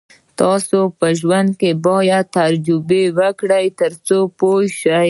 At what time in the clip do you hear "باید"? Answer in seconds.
1.87-2.25